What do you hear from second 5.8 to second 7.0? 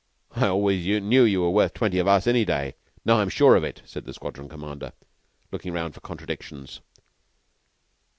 for contradictions.